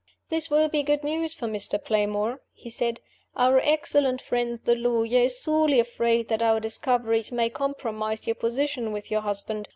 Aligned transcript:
"This 0.29 0.49
will 0.49 0.67
be 0.67 0.81
good 0.81 1.03
news 1.03 1.35
for 1.35 1.45
Mr. 1.47 1.77
Playmore," 1.77 2.41
he 2.53 2.71
said. 2.71 3.01
"Our 3.35 3.59
excellent 3.59 4.19
friend, 4.19 4.59
the 4.65 4.73
lawyer, 4.73 5.19
is 5.25 5.39
sorely 5.39 5.79
afraid 5.79 6.27
that 6.29 6.41
our 6.41 6.59
discoveries 6.59 7.31
may 7.31 7.51
compromise 7.51 8.25
your 8.25 8.33
position 8.33 8.91
with 8.93 9.11
your 9.11 9.21
husband. 9.21 9.69